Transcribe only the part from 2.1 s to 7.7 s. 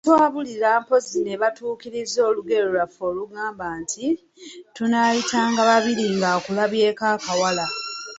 olugero lwaffe olugamba nti, “Tunaayitanga babiri ng'akulabyeko akawala.”